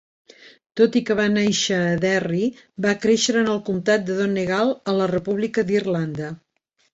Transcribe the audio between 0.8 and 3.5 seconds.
i que va nàixer a Derry, va créixer